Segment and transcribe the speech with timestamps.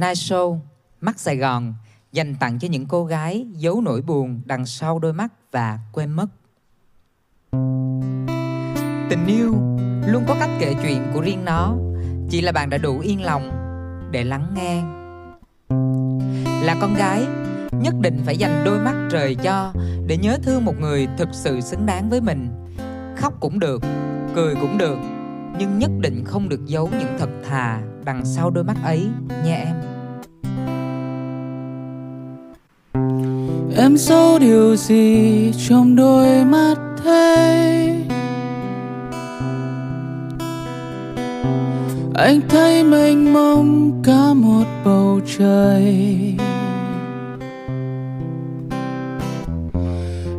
[0.00, 0.58] Night Show,
[1.00, 1.74] Mắt Sài Gòn
[2.12, 6.10] dành tặng cho những cô gái giấu nỗi buồn đằng sau đôi mắt và quên
[6.10, 6.26] mất.
[9.10, 9.54] Tình yêu
[10.06, 11.76] luôn có cách kể chuyện của riêng nó,
[12.30, 13.50] chỉ là bạn đã đủ yên lòng
[14.10, 14.82] để lắng nghe.
[16.66, 17.26] Là con gái,
[17.72, 19.72] nhất định phải dành đôi mắt trời cho
[20.06, 22.48] để nhớ thương một người thực sự xứng đáng với mình.
[23.16, 23.82] Khóc cũng được,
[24.34, 24.98] cười cũng được,
[25.58, 29.08] nhưng nhất định không được giấu những thật thà đằng sau đôi mắt ấy
[29.44, 29.87] nha em.
[33.80, 36.74] Em giấu điều gì trong đôi mắt
[37.04, 37.96] thế?
[42.14, 46.34] Anh thấy mênh mông cả một bầu trời.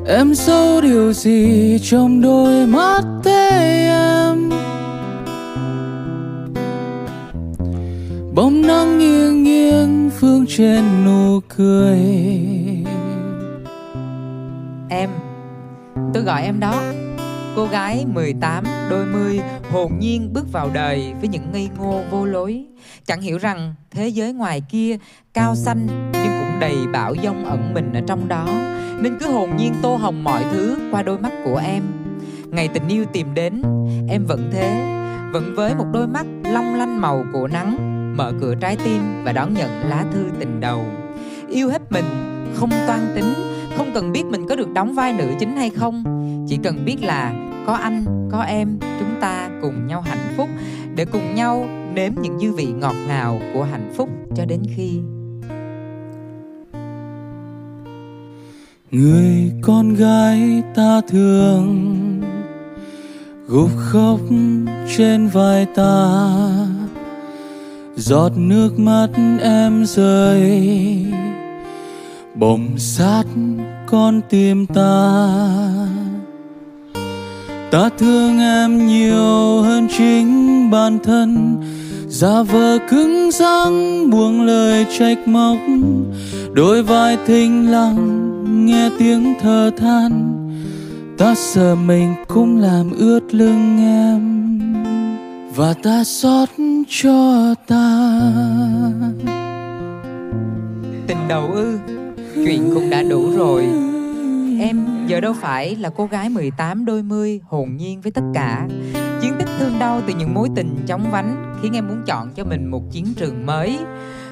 [0.08, 3.50] Em giấu điều gì trong đôi mắt thế
[3.90, 4.50] em?
[8.36, 12.00] Bóng nắng nghiêng nghiêng, phương trên nụ cười.
[16.20, 16.82] Tôi gọi em đó.
[17.56, 19.40] Cô gái 18, đôi mươi
[19.72, 22.66] Hồn nhiên bước vào đời Với những ngây ngô vô lối.
[23.06, 24.98] Chẳng hiểu rằng thế giới ngoài kia
[25.34, 28.48] Cao xanh nhưng cũng đầy bão dông ẩn mình ở trong đó
[29.00, 31.84] Nên cứ hồn nhiên tô hồng mọi thứ Qua đôi mắt của em.
[32.46, 33.62] Ngày tình yêu tìm đến
[34.10, 34.70] Em vẫn thế
[35.34, 37.78] Vẫn với một đôi mắt long lanh màu của nắng
[38.18, 40.86] Mở cửa trái tim và đón nhận lá thư tình đầu.
[41.50, 42.06] Yêu hết mình,
[42.56, 46.04] không toan tính không cần biết mình có được đóng vai nữ chính hay không.
[46.50, 47.34] Chỉ cần biết là
[47.66, 50.50] có anh, có em, chúng ta cùng nhau hạnh phúc.
[50.96, 55.00] Để cùng nhau nếm những dư vị ngọt ngào của hạnh phúc cho đến khi.
[58.92, 62.00] Người con gái ta thương
[63.48, 64.20] gục khóc
[64.98, 66.30] trên vai ta.
[67.96, 69.08] Giọt nước mắt
[69.42, 71.06] em rơi
[72.40, 73.24] bồng sát
[73.88, 75.30] con tim ta.
[77.72, 81.58] Ta thương em nhiều hơn chính bản thân.
[82.08, 85.58] Giả vờ cứng rắn, buông lời trách móc.
[86.54, 90.36] Đôi vai thinh lặng, nghe tiếng thở than.
[91.18, 94.50] Ta sợ mình cũng làm ướt lưng em.
[95.56, 96.50] Và ta xót
[96.90, 98.22] cho ta.
[101.08, 101.99] Tình đầu ư?
[102.46, 103.64] Chuyện cũng đã đủ rồi.
[104.62, 108.68] Em giờ đâu phải là cô gái 18 đôi mươi hồn nhiên với tất cả.
[109.22, 112.44] Chiến tích thương đau từ những mối tình chóng vánh Khiến em muốn chọn cho
[112.44, 113.78] mình một chiến trường mới.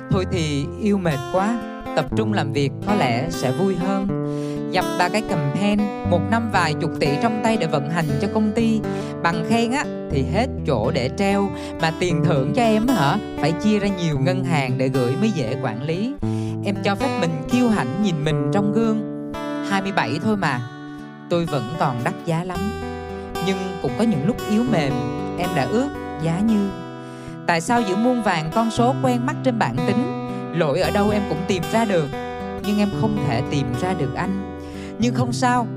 [0.09, 1.59] Thôi thì yêu mệt quá,
[1.95, 4.07] Tập trung làm việc có lẽ sẽ vui hơn.
[4.71, 5.79] Dập ba cái campaign,
[6.09, 8.79] Một năm vài chục tỷ trong tay để vận hành cho công ty.
[9.23, 11.49] Bằng khen á, thì hết chỗ để treo.
[11.81, 15.31] Mà tiền thưởng cho em hả, Phải chia ra nhiều ngân hàng để gửi mới
[15.31, 16.13] dễ quản lý.
[16.67, 19.31] Em cho phép mình kiêu hãnh nhìn mình trong gương.
[19.69, 20.59] 27 thôi mà.
[21.29, 22.59] Tôi vẫn còn đắt giá lắm.
[23.45, 24.93] Nhưng cũng có những lúc yếu mềm.
[25.37, 25.89] Em đã ước
[26.23, 26.69] giá như.
[27.45, 30.29] Tại sao giữa muôn vàng con số quen mắt trên bản tính?
[30.59, 32.07] Lỗi ở đâu em cũng tìm ra được.
[32.65, 34.59] Nhưng em không thể tìm ra được anh.
[34.99, 35.67] Nhưng không sao.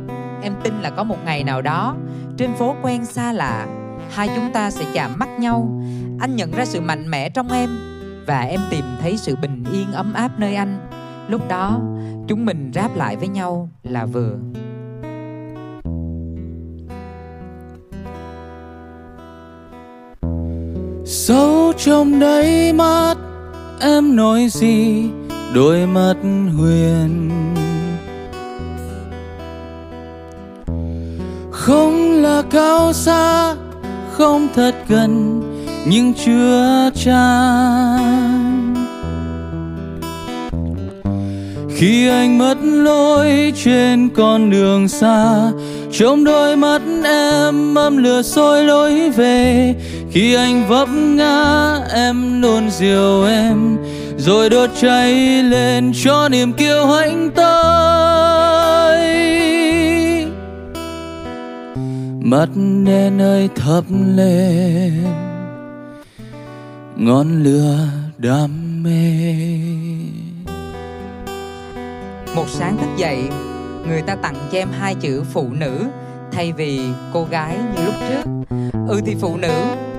[0.43, 1.97] Em tin là có một ngày nào đó,
[2.37, 3.67] Trên phố quen xa lạ,
[4.11, 5.83] Hai chúng ta sẽ chạm mắt nhau.
[6.21, 9.93] Anh nhận ra sự mạnh mẽ trong em và em tìm thấy sự bình yên
[9.93, 10.89] ấm áp nơi anh.
[11.29, 11.81] Lúc đó,
[12.29, 14.37] chúng mình ráp lại với nhau là vừa.
[21.05, 23.15] Sâu trong đáy mắt
[23.81, 25.11] em nói gì,
[25.55, 26.15] đôi mắt
[26.57, 27.31] huyền.
[31.51, 33.55] Không là cao xa,
[34.11, 35.43] không thật gần
[35.87, 38.31] nhưng chưa chan
[41.81, 45.51] khi anh mất lối trên con đường xa
[45.93, 49.75] trong đôi mắt em âm lửa sôi lối về.
[50.13, 53.77] Khi anh vấp ngã, em luôn dìu em,
[54.19, 55.13] rồi đốt cháy
[55.43, 59.01] lên cho niềm kiêu hãnh tới.
[62.21, 62.49] Mắt
[62.87, 63.85] đen ơi thấp
[64.17, 65.30] lên
[67.03, 67.79] ngọn lửa
[68.19, 69.25] đam mê.
[72.37, 73.29] Một sáng thức dậy,
[73.89, 75.85] người ta tặng cho em hai chữ phụ nữ,
[76.33, 76.81] thay vì
[77.13, 78.31] cô gái như lúc trước.
[78.89, 79.53] Ừ thì phụ nữ,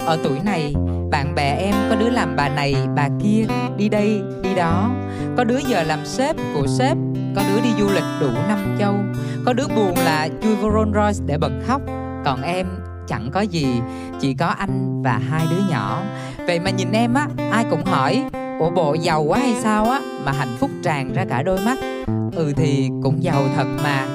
[0.06, 0.74] ở tuổi này,
[1.12, 3.45] bạn bè em có đứa làm bà này, bà kia,
[3.77, 4.92] đi đây, đi đó.
[5.38, 6.98] Có đứa giờ làm sếp của sếp,
[7.36, 8.95] có đứa đi du lịch đủ năm châu.
[9.45, 11.81] Có đứa buồn là chui vô Rolls Royce để bật khóc.
[12.25, 12.68] Còn em
[13.07, 13.68] chẳng có gì,
[14.19, 16.03] chỉ có anh và hai đứa nhỏ
[16.51, 18.24] vậy mà nhìn em á, ai cũng hỏi,
[18.59, 20.01] Ủa, bộ giàu quá hay sao á?
[20.25, 21.77] Mà hạnh phúc tràn ra cả đôi mắt.
[22.36, 24.06] Ừ thì cũng giàu thật mà.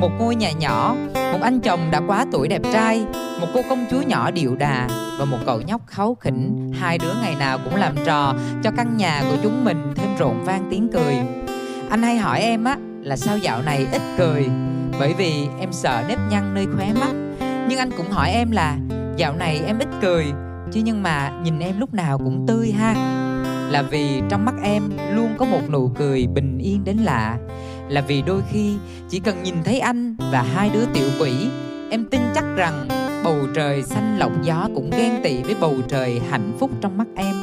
[0.00, 3.06] Một ngôi nhà nhỏ, Một anh chồng đã quá tuổi đẹp trai,
[3.40, 4.88] Một cô công chúa nhỏ điệu đà
[5.18, 6.72] Và một cậu nhóc kháu khỉnh.
[6.80, 10.44] Hai đứa ngày nào cũng làm trò Cho căn nhà của chúng mình thêm rộn
[10.44, 11.16] vang tiếng cười.
[11.90, 14.46] Anh hay hỏi em á Là sao dạo này ít cười?
[14.98, 17.12] Bởi vì em sợ nếp nhăn nơi khóe mắt.
[17.68, 18.76] Nhưng anh cũng hỏi em là,
[19.16, 20.32] Dạo này em ít cười
[20.74, 22.94] Chứ nhưng mà nhìn em lúc nào cũng tươi ha.
[23.70, 24.82] Là vì trong mắt em
[25.12, 27.38] luôn có một nụ cười bình yên đến lạ.
[27.88, 28.76] Là vì đôi khi
[29.08, 31.48] chỉ cần nhìn thấy anh và hai đứa tiểu quỷ,
[31.90, 32.88] Em tin chắc rằng
[33.24, 37.06] bầu trời xanh lộng gió cũng ghen tị với bầu trời hạnh phúc trong mắt
[37.16, 37.34] em.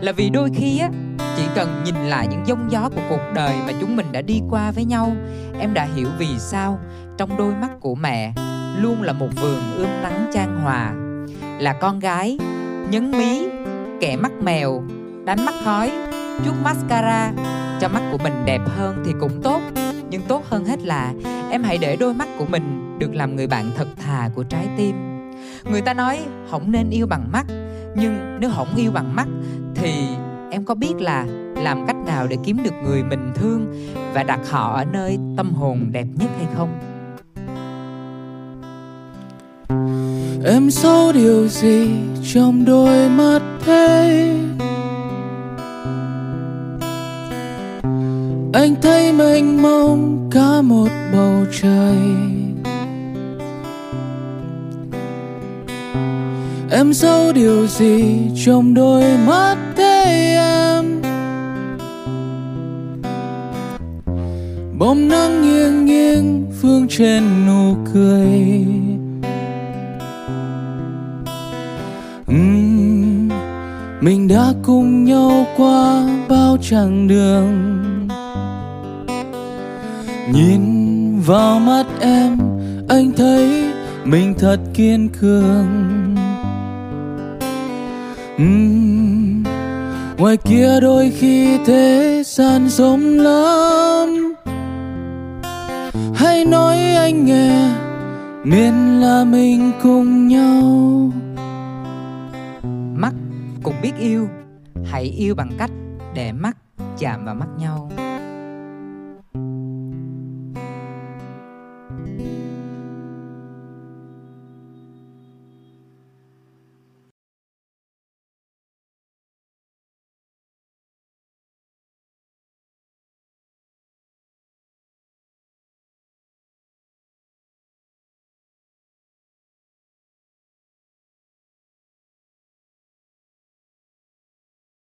[0.00, 0.90] Là vì đôi khi á,
[1.36, 4.40] chỉ cần nhìn lại những giông gió của cuộc đời mà chúng mình đã đi
[4.50, 5.16] qua với nhau,
[5.60, 6.78] Em đã hiểu vì sao
[7.18, 8.32] trong đôi mắt của mẹ
[8.78, 10.92] luôn là một vườn ươm nắng chan hòa.
[11.60, 12.38] Là con gái
[12.90, 13.48] nhấn mí,
[14.00, 14.82] kẻ mắt mèo,
[15.24, 15.92] đánh mắt khói,
[16.44, 17.32] chuốt mascara
[17.80, 19.60] cho mắt của mình đẹp hơn thì cũng tốt.
[20.10, 21.12] Nhưng tốt hơn hết là
[21.50, 24.68] em hãy để đôi mắt của mình được làm người bạn thật thà của trái
[24.76, 24.96] tim.
[25.70, 27.46] Người ta nói không nên yêu bằng mắt,
[27.96, 29.26] nhưng nếu không yêu bằng mắt
[29.74, 29.92] thì
[30.50, 33.74] em có biết là làm cách nào để kiếm được người mình thương
[34.14, 36.95] và đặt họ ở nơi tâm hồn đẹp nhất hay không?
[40.44, 41.88] Em giấu điều gì
[42.32, 44.36] trong đôi mắt thế?
[48.52, 51.96] Anh thấy mênh mông cả một bầu trời.
[56.70, 61.02] Em giấu điều gì trong đôi mắt thế em?
[64.78, 68.75] Bóng nắng nghiêng nghiêng, phương trên nụ cười.
[74.46, 77.78] Đã cùng nhau qua bao chặng đường.
[80.32, 82.38] Nhìn vào mắt em
[82.88, 83.64] anh thấy
[84.04, 85.66] mình thật kiên cường.
[88.42, 89.42] Uhm,
[90.18, 94.34] ngoài kia đôi khi thế gian rộng lắm.
[96.14, 97.70] Hãy nói anh nghe
[98.44, 101.12] miền là mình cùng nhau
[103.66, 104.28] cùng biết yêu.
[104.84, 105.70] Hãy yêu bằng cách
[106.14, 106.56] để mắt
[106.98, 107.90] chạm vào mắt nhau.